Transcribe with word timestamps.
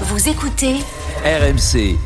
Vous 0.00 0.28
écoutez 0.28 0.74
RMC, 1.24 1.96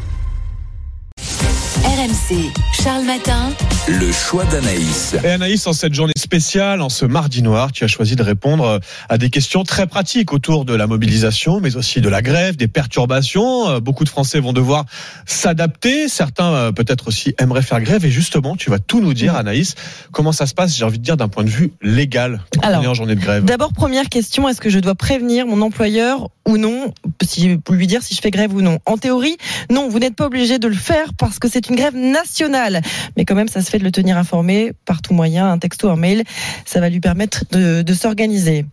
RMC. 1.83 2.53
Charles 2.75 3.05
Matin. 3.05 3.51
Le 3.89 4.13
choix 4.13 4.45
d'Anaïs. 4.45 5.17
Et 5.25 5.29
Anaïs, 5.29 5.67
en 5.67 5.73
cette 5.73 5.95
journée 5.95 6.13
spéciale, 6.17 6.83
en 6.83 6.91
ce 6.91 7.07
mardi 7.07 7.43
noir, 7.43 7.73
tu 7.73 7.85
as 7.85 7.89
choisi 7.89 8.17
de 8.17 8.23
répondre 8.23 8.81
à 9.09 9.17
des 9.17 9.31
questions 9.31 9.63
très 9.63 9.87
pratiques 9.87 10.35
autour 10.35 10.67
de 10.67 10.75
la 10.75 10.87
mobilisation, 10.87 11.59
mais 11.61 11.75
aussi 11.75 12.03
de 12.03 12.09
la 12.11 12.21
grève, 12.21 12.57
des 12.57 12.69
perturbations. 12.69 13.71
Euh, 13.71 13.81
Beaucoup 13.81 14.05
de 14.05 14.11
Français 14.11 14.41
vont 14.41 14.53
devoir 14.53 14.85
s'adapter. 15.25 16.09
Certains, 16.09 16.53
euh, 16.53 16.73
peut-être 16.73 17.09
aussi, 17.09 17.35
aimeraient 17.39 17.63
faire 17.63 17.81
grève. 17.81 18.05
Et 18.05 18.11
justement, 18.11 18.57
tu 18.57 18.69
vas 18.69 18.79
tout 18.79 19.01
nous 19.01 19.15
dire, 19.15 19.35
Anaïs. 19.35 19.75
Comment 20.13 20.33
ça 20.33 20.47
se 20.47 20.53
passe, 20.53 20.77
j'ai 20.77 20.85
envie 20.85 20.99
de 20.99 21.05
dire, 21.05 21.17
d'un 21.17 21.29
point 21.29 21.45
de 21.45 21.49
vue 21.51 21.73
légal, 21.81 22.43
quand 22.53 22.67
Alors, 22.67 22.81
on 22.81 22.85
est 22.85 22.89
en 22.89 22.95
journée 22.95 23.15
de 23.15 23.21
grève 23.21 23.45
D'abord, 23.45 23.73
première 23.73 24.11
question, 24.11 24.49
est-ce 24.51 24.61
que 24.61 24.69
je 24.69 24.81
dois 24.81 24.97
prévenir 24.97 25.47
mon 25.47 25.63
employeur 25.63 26.29
ou 26.47 26.59
non, 26.59 26.93
si, 27.23 27.57
pour 27.59 27.75
lui 27.75 27.87
dire 27.87 28.03
si 28.03 28.15
je 28.15 28.21
fais 28.21 28.31
grève 28.31 28.55
ou 28.55 28.61
non? 28.61 28.79
En 28.85 28.99
théorie, 28.99 29.37
non, 29.71 29.89
vous 29.89 29.99
n'êtes 29.99 30.15
pas 30.15 30.27
obligé 30.27 30.59
de 30.59 30.69
le 30.69 30.75
faire 30.75 31.15
parce 31.19 31.39
que 31.39 31.49
c'est 31.49 31.69
une 31.69 31.77
grève 31.77 31.97
nationale. 31.97 32.83
Mais 33.17 33.25
quand 33.25 33.35
même, 33.35 33.49
ça 33.49 33.63
se 33.63 33.71
fait 33.71 33.78
de 33.79 33.85
le 33.85 33.91
tenir 33.93 34.17
informé 34.19 34.73
par 34.85 35.03
tout 35.03 35.15
moyen, 35.15 35.51
un 35.51 35.59
texto, 35.59 35.89
un 35.91 35.97
mail, 35.97 36.25
ça 36.65 36.81
va 36.81 36.89
lui 36.89 37.01
permettre 37.01 37.45
de, 37.51 37.83
de 37.83 37.95
s'organiser. 37.95 38.65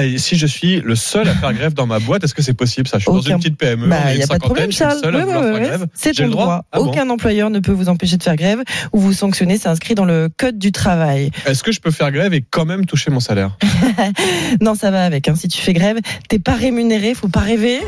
Et 0.00 0.18
si 0.18 0.36
je 0.36 0.46
suis 0.46 0.80
le 0.80 0.94
seul 0.94 1.26
à 1.28 1.34
faire 1.34 1.52
grève 1.52 1.74
dans 1.74 1.86
ma 1.86 1.98
boîte, 1.98 2.22
est-ce 2.22 2.32
que 2.32 2.42
c'est 2.42 2.54
possible 2.54 2.86
ça? 2.86 2.98
Je 2.98 3.02
suis 3.02 3.10
dans 3.12 3.18
Aucun- 3.18 3.30
une 3.32 3.38
petite 3.38 3.56
PME, 3.58 3.88
Bah, 3.88 3.96
on 4.06 4.14
une 4.14 4.22
a 4.22 4.26
pas 4.28 4.38
de 4.38 4.44
problème, 4.44 4.70
Charles. 4.70 5.00
Oui, 5.02 5.10
oui, 5.26 5.34
oui. 5.52 5.86
C'est 5.94 6.12
ton 6.12 6.22
le 6.22 6.30
droit. 6.30 6.64
Ah 6.70 6.78
bon 6.78 6.86
Aucun 6.86 7.10
employeur 7.10 7.50
ne 7.50 7.58
peut 7.58 7.72
vous 7.72 7.88
empêcher 7.88 8.16
de 8.16 8.22
faire 8.22 8.36
grève 8.36 8.60
ou 8.92 9.00
vous 9.00 9.12
sanctionner. 9.12 9.58
C'est 9.58 9.66
inscrit 9.68 9.96
dans 9.96 10.04
le 10.04 10.28
code 10.36 10.58
du 10.58 10.70
travail. 10.70 11.32
Est-ce 11.44 11.64
que 11.64 11.72
je 11.72 11.80
peux 11.80 11.90
faire 11.90 12.12
grève 12.12 12.32
et 12.34 12.44
quand 12.48 12.66
même 12.66 12.86
toucher 12.86 13.10
mon 13.10 13.18
salaire? 13.18 13.56
Non, 14.60 14.76
ça 14.76 14.92
va 14.92 15.04
avec. 15.04 15.26
hein. 15.26 15.34
Si 15.34 15.48
tu 15.48 15.60
fais 15.60 15.72
grève, 15.72 15.98
t'es 16.28 16.38
pas 16.38 16.54
rémunéré, 16.54 17.14
faut 17.14 17.26
pas 17.28 17.40
rêver. 17.40 17.80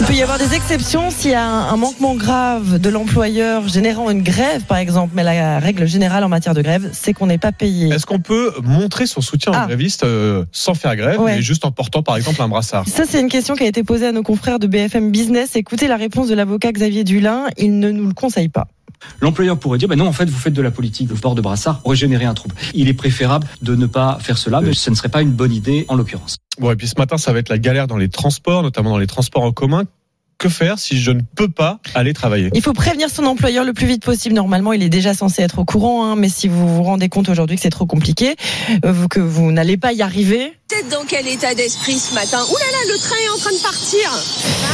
Il 0.00 0.06
peut 0.06 0.14
y 0.14 0.22
avoir 0.22 0.38
des 0.38 0.54
exceptions 0.54 1.10
s'il 1.10 1.30
y 1.30 1.34
a 1.34 1.44
un, 1.44 1.68
un 1.72 1.76
manquement 1.76 2.14
grave 2.14 2.78
de 2.78 2.88
l'employeur 2.88 3.68
générant 3.68 4.10
une 4.10 4.22
grève, 4.22 4.62
par 4.64 4.78
exemple. 4.78 5.12
Mais 5.14 5.22
la 5.22 5.58
règle 5.58 5.86
générale 5.86 6.24
en 6.24 6.28
matière 6.28 6.54
de 6.54 6.62
grève, 6.62 6.88
c'est 6.92 7.12
qu'on 7.12 7.26
n'est 7.26 7.38
pas 7.38 7.52
payé. 7.52 7.88
Est-ce 7.88 8.06
qu'on 8.06 8.18
peut 8.18 8.52
montrer 8.64 9.06
son 9.06 9.20
soutien 9.20 9.52
aux 9.52 9.56
Ah. 9.56 9.66
grévistes 9.66 10.04
euh, 10.04 10.44
sans 10.50 10.74
faire 10.74 10.96
grève, 10.96 11.20
Ouais. 11.20 11.36
mais 11.36 11.42
juste 11.42 11.64
en 11.64 11.70
portant 11.70 12.02
par 12.02 12.16
exemple 12.16 12.40
un 12.42 12.48
brassard? 12.48 12.84
Ça, 12.88 13.04
c'est 13.08 13.20
une 13.20 13.28
question 13.28 13.54
qui 13.54 13.62
a 13.64 13.66
été 13.66 13.84
posée 13.84 14.06
à 14.06 14.12
nos 14.12 14.22
confrères 14.22 14.58
de 14.58 14.66
BFM 14.66 15.10
Business. 15.12 15.54
Écoutez 15.56 15.86
la 15.88 15.96
réponse 15.96 16.26
de 16.28 16.34
l'avocat 16.34 16.72
Xavier 16.72 17.04
Dulin. 17.04 17.46
Il 17.58 17.78
ne 17.78 17.90
nous 17.90 18.06
le 18.08 18.14
conseille 18.14 18.48
pas. 18.48 18.66
L'employeur 19.20 19.58
pourrait 19.58 19.78
dire, 19.78 19.88
ben 19.88 19.96
non, 19.96 20.06
en 20.06 20.12
fait, 20.12 20.28
vous 20.28 20.38
faites 20.38 20.52
de 20.52 20.62
la 20.62 20.70
politique, 20.70 21.08
le 21.08 21.16
port 21.16 21.34
de 21.34 21.40
brassard 21.40 21.80
aurait 21.84 21.96
un 22.24 22.34
trouble. 22.34 22.54
Il 22.74 22.88
est 22.88 22.94
préférable 22.94 23.46
de 23.62 23.74
ne 23.74 23.86
pas 23.86 24.18
faire 24.20 24.38
cela, 24.38 24.60
mais 24.60 24.74
ce 24.74 24.90
ne 24.90 24.94
serait 24.94 25.08
pas 25.08 25.22
une 25.22 25.30
bonne 25.30 25.52
idée 25.52 25.84
en 25.88 25.94
l'occurrence. 25.94 26.36
Bon, 26.58 26.70
et 26.70 26.76
puis 26.76 26.88
ce 26.88 26.94
matin, 26.98 27.16
ça 27.16 27.32
va 27.32 27.38
être 27.38 27.48
la 27.48 27.58
galère 27.58 27.86
dans 27.86 27.96
les 27.96 28.08
transports, 28.08 28.62
notamment 28.62 28.90
dans 28.90 28.98
les 28.98 29.06
transports 29.06 29.42
en 29.42 29.52
commun. 29.52 29.84
Que 30.42 30.48
faire 30.48 30.76
si 30.76 31.00
je 31.00 31.12
ne 31.12 31.20
peux 31.36 31.46
pas 31.46 31.78
aller 31.94 32.12
travailler? 32.12 32.50
Il 32.52 32.62
faut 32.62 32.72
prévenir 32.72 33.08
son 33.10 33.26
employeur 33.26 33.64
le 33.64 33.72
plus 33.72 33.86
vite 33.86 34.04
possible. 34.04 34.34
Normalement, 34.34 34.72
il 34.72 34.82
est 34.82 34.88
déjà 34.88 35.14
censé 35.14 35.40
être 35.40 35.60
au 35.60 35.64
courant, 35.64 36.04
hein, 36.04 36.16
mais 36.16 36.28
si 36.28 36.48
vous 36.48 36.66
vous 36.66 36.82
rendez 36.82 37.08
compte 37.08 37.28
aujourd'hui 37.28 37.54
que 37.54 37.62
c'est 37.62 37.70
trop 37.70 37.86
compliqué, 37.86 38.34
euh, 38.84 39.06
que 39.08 39.20
vous 39.20 39.52
n'allez 39.52 39.76
pas 39.76 39.92
y 39.92 40.02
arriver, 40.02 40.52
Peut-être 40.72 40.88
dans 40.88 41.04
quel 41.06 41.28
état 41.28 41.54
d'esprit 41.54 41.98
ce 41.98 42.14
matin? 42.14 42.38
Ouh 42.50 42.56
là 42.56 42.64
là, 42.72 42.92
le 42.94 42.98
train 42.98 43.16
est 43.16 43.28
en 43.28 43.38
train 43.38 43.52
de 43.52 43.62
partir. 43.62 44.10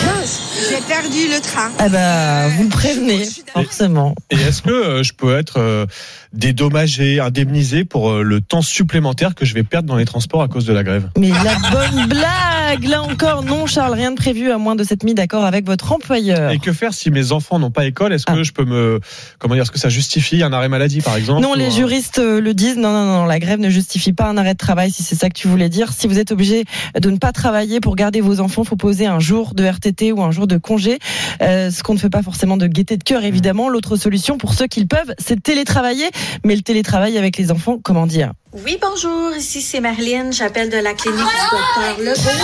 Mince, 0.06 0.40
j'ai 0.70 0.80
perdu 0.86 1.26
le 1.28 1.40
train. 1.40 1.72
eh 1.84 1.88
ben, 1.88 2.48
vous 2.50 2.62
le 2.62 2.68
prévenez, 2.68 3.28
forcément. 3.52 4.14
Et 4.30 4.36
est-ce 4.36 4.62
que 4.62 4.70
euh, 4.70 5.02
je 5.02 5.12
peux 5.12 5.36
être 5.36 5.56
euh, 5.56 5.86
dédommagé, 6.32 7.18
indemnisé 7.18 7.84
pour 7.84 8.10
euh, 8.10 8.22
le 8.22 8.40
temps 8.40 8.62
supplémentaire 8.62 9.34
que 9.34 9.44
je 9.44 9.54
vais 9.54 9.64
perdre 9.64 9.88
dans 9.88 9.96
les 9.96 10.04
transports 10.04 10.42
à 10.42 10.46
cause 10.46 10.66
de 10.66 10.72
la 10.72 10.84
grève? 10.84 11.08
Mais 11.18 11.30
la 11.30 11.56
bonne 11.72 12.06
blague, 12.06 12.84
là 12.84 13.02
encore, 13.02 13.42
non, 13.42 13.66
Charles, 13.66 13.94
rien 13.94 14.12
de 14.12 14.16
prévu 14.16 14.52
à 14.52 14.58
moins 14.58 14.76
de 14.76 14.84
cette 14.84 15.02
mise 15.02 15.16
d'accord 15.16 15.44
avec 15.44 15.57
votre 15.66 15.92
employeur. 15.92 16.50
Et 16.50 16.58
que 16.58 16.72
faire 16.72 16.94
si 16.94 17.10
mes 17.10 17.32
enfants 17.32 17.58
n'ont 17.58 17.70
pas 17.70 17.86
école? 17.86 18.12
Est-ce 18.12 18.26
que 18.26 18.32
Ah. 18.32 18.42
je 18.42 18.52
peux 18.52 18.64
me 18.64 19.00
comment 19.38 19.54
dire 19.54 19.62
Est-ce 19.62 19.70
que 19.70 19.78
ça 19.78 19.88
justifie 19.88 20.42
un 20.42 20.52
arrêt 20.52 20.68
maladie 20.68 21.00
par 21.00 21.16
exemple 21.16 21.42
Non, 21.42 21.54
les 21.54 21.66
un- 21.66 21.70
juristes 21.70 22.18
euh, 22.18 22.40
le 22.40 22.54
disent. 22.54 22.76
Non, 22.76 22.92
non, 22.92 23.04
non, 23.04 23.24
la 23.24 23.38
grève 23.38 23.58
ne 23.60 23.70
justifie 23.70 24.12
pas 24.12 24.26
un 24.28 24.36
arrêt 24.36 24.52
de 24.54 24.58
travail, 24.58 24.90
si 24.90 25.02
c'est 25.02 25.14
ça 25.16 25.28
que 25.28 25.34
tu 25.38 25.48
voulais 25.48 25.68
dire. 25.68 25.92
Si 25.92 26.06
vous 26.06 26.18
êtes 26.18 26.32
obligé 26.32 26.64
de 27.00 27.10
ne 27.10 27.16
pas 27.16 27.32
travailler 27.32 27.80
pour 27.80 27.96
garder 27.96 28.20
vos 28.20 28.40
enfants, 28.40 28.64
faut 28.64 28.76
poser 28.76 29.06
un 29.06 29.18
jour 29.20 29.54
de 29.54 29.64
RTT 29.64 30.12
ou 30.12 30.22
un 30.22 30.30
jour 30.30 30.46
de 30.46 30.56
congé. 30.58 30.98
Euh, 31.42 31.70
ce 31.70 31.82
qu'on 31.82 31.94
ne 31.94 31.98
fait 31.98 32.10
pas 32.10 32.22
forcément 32.22 32.56
de 32.56 32.66
gaieté 32.66 32.96
de 32.96 33.04
cœur, 33.04 33.24
évidemment. 33.24 33.68
L'autre 33.68 33.96
solution, 33.96 34.38
pour 34.38 34.54
ceux 34.54 34.66
qui 34.66 34.80
le 34.80 34.86
peuvent, 34.86 35.14
c'est 35.18 35.36
de 35.36 35.40
télétravailler. 35.40 36.08
Mais 36.44 36.54
le 36.56 36.62
télétravail 36.62 37.16
avec 37.18 37.36
les 37.38 37.50
enfants, 37.50 37.78
comment 37.82 38.06
dire? 38.06 38.32
Oui, 38.54 38.78
bonjour, 38.80 39.36
ici 39.36 39.60
c'est 39.60 39.80
Marlène, 39.80 40.32
j'appelle 40.32 40.70
de 40.70 40.78
la 40.78 40.94
clinique 40.94 41.20
du 41.20 41.24
docteur 41.50 41.98
Legault. 41.98 42.38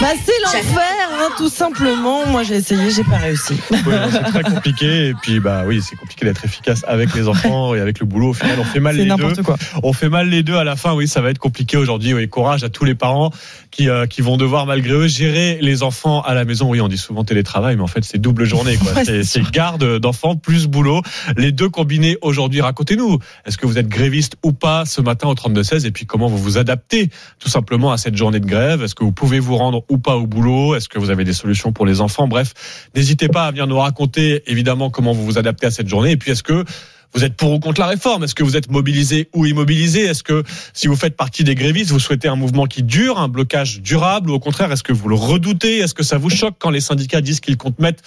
Bah, 0.00 0.08
c'est 0.26 0.32
l'enfer, 0.42 0.82
hein, 1.12 1.28
tout 1.36 1.48
simplement. 1.48 2.26
Moi, 2.26 2.42
j'ai 2.42 2.56
essayé, 2.56 2.90
j'ai 2.90 3.04
pas 3.04 3.18
réussi. 3.18 3.54
C'est 3.70 4.22
très 4.22 4.42
compliqué. 4.42 5.08
Et 5.10 5.14
puis 5.14 5.38
bah 5.38 5.62
oui 5.64 5.80
c'est 5.80 5.94
compliqué 5.94 6.24
d'être 6.24 6.44
efficace 6.44 6.84
avec 6.88 7.14
les 7.14 7.28
enfants 7.28 7.72
et 7.76 7.80
avec 7.80 8.00
le 8.00 8.06
boulot. 8.06 8.30
Au 8.30 8.34
final 8.34 8.58
on 8.58 8.64
fait 8.64 8.80
mal 8.80 8.96
les 8.96 9.04
deux. 9.04 9.08
n'importe 9.10 9.42
quoi. 9.42 9.56
on 9.84 9.92
fait 9.92 10.08
mal 10.08 10.28
les 10.28 10.42
deux 10.42 10.56
à 10.56 10.64
la 10.64 10.74
fin. 10.74 10.92
Oui 10.92 11.06
ça 11.06 11.20
va 11.20 11.30
être 11.30 11.38
compliqué 11.38 11.76
aujourd'hui. 11.76 12.12
Oui 12.14 12.28
courage 12.28 12.64
à 12.64 12.68
tous 12.68 12.84
les 12.84 12.96
parents 12.96 13.30
qui 13.70 13.88
euh, 13.88 14.06
qui 14.06 14.22
vont 14.22 14.36
devoir 14.36 14.66
malgré 14.66 14.94
eux 14.94 15.06
gérer 15.06 15.58
les 15.60 15.84
enfants 15.84 16.20
à 16.22 16.34
la 16.34 16.44
maison. 16.44 16.68
Oui 16.68 16.80
on 16.80 16.88
dit 16.88 16.98
souvent 16.98 17.22
télétravail 17.22 17.76
mais 17.76 17.82
en 17.82 17.86
fait 17.86 18.04
c'est 18.04 18.18
double 18.18 18.44
journée 18.44 18.76
quoi. 18.76 18.92
Ouais, 19.04 19.22
c'est 19.24 19.50
garde 19.50 19.98
d'enfants 19.98 20.34
plus 20.36 20.66
boulot. 20.66 21.02
Les 21.36 21.52
deux 21.52 21.68
combinés 21.68 22.16
aujourd'hui 22.22 22.60
racontez-nous. 22.60 23.18
Est-ce 23.46 23.58
que 23.58 23.66
vous 23.66 23.78
êtes 23.78 23.88
gréviste 23.88 24.36
ou 24.42 24.52
pas 24.52 24.84
ce 24.84 25.00
matin 25.00 25.28
au 25.28 25.34
32 25.44 25.62
16 25.62 25.84
et 25.84 25.90
puis 25.90 26.06
comment 26.06 26.26
vous 26.26 26.38
vous 26.38 26.56
adaptez 26.56 27.10
tout 27.38 27.50
simplement 27.50 27.92
à 27.92 27.98
cette 27.98 28.16
journée 28.16 28.40
de 28.40 28.46
grève? 28.46 28.82
Est-ce 28.82 28.94
que 28.94 29.04
vous 29.04 29.12
pouvez 29.12 29.40
vous 29.40 29.56
rendre 29.56 29.84
ou 29.90 29.98
pas 29.98 30.16
au 30.16 30.26
boulot? 30.26 30.74
Est-ce 30.74 30.88
que 30.88 30.98
vous 30.98 31.10
avez 31.10 31.24
des 31.24 31.34
solutions 31.34 31.70
pour 31.70 31.84
les 31.84 32.00
enfants? 32.00 32.26
Bref 32.28 32.54
N'hésitez 32.94 33.28
pas 33.28 33.44
à 33.44 33.50
venir 33.50 33.66
nous 33.66 33.78
raconter 33.78 34.42
évidemment 34.50 34.88
comment 34.88 35.12
vous 35.12 35.24
vous 35.24 35.38
adaptez 35.38 35.66
à 35.66 35.70
cette 35.70 35.88
journée. 35.88 36.12
Et 36.12 36.16
puis 36.16 36.30
est-ce 36.30 36.42
que 36.42 36.64
vous 37.14 37.24
êtes 37.24 37.34
pour 37.34 37.52
ou 37.52 37.60
contre 37.60 37.80
la 37.80 37.86
réforme? 37.86 38.24
Est-ce 38.24 38.34
que 38.34 38.42
vous 38.42 38.56
êtes 38.56 38.70
mobilisé 38.70 39.28
ou 39.34 39.46
immobilisé? 39.46 40.04
Est-ce 40.04 40.22
que 40.22 40.42
si 40.72 40.88
vous 40.88 40.96
faites 40.96 41.16
partie 41.16 41.44
des 41.44 41.54
grévistes, 41.54 41.90
vous 41.90 42.00
souhaitez 42.00 42.28
un 42.28 42.36
mouvement 42.36 42.66
qui 42.66 42.82
dure, 42.82 43.18
un 43.18 43.28
blocage 43.28 43.80
durable 43.80 44.30
Ou 44.30 44.34
au 44.34 44.40
contraire, 44.40 44.72
est-ce 44.72 44.82
que 44.82 44.92
vous 44.92 45.08
le 45.08 45.14
redoutez? 45.14 45.78
Est-ce 45.78 45.94
que 45.94 46.02
ça 46.02 46.18
vous 46.18 46.30
choque 46.30 46.56
quand 46.58 46.70
les 46.70 46.80
syndicats 46.80 47.20
disent 47.20 47.40
qu'ils 47.40 47.56
comptent 47.56 47.78
mettre 47.78 48.02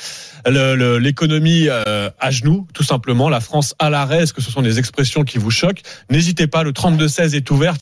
l'économie 0.46 1.68
euh, 1.68 2.10
à 2.20 2.32
genoux, 2.32 2.68
tout 2.74 2.84
simplement, 2.84 3.30
la 3.30 3.40
France 3.40 3.76
à 3.80 3.90
l'arrêt 3.90 4.24
Est-ce 4.24 4.34
que 4.34 4.42
ce 4.42 4.52
sont 4.52 4.62
des 4.62 4.80
expressions 4.80 5.24
qui 5.24 5.38
vous 5.38 5.52
choquent? 5.52 5.82
N'hésitez 6.10 6.48
pas, 6.48 6.64
le 6.64 6.72
32-16 6.72 7.36
est 7.36 7.50
ouvert. 7.52 7.76